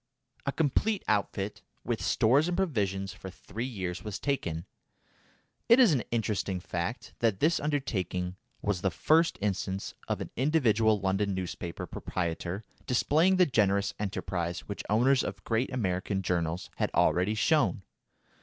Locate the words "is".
5.79-5.93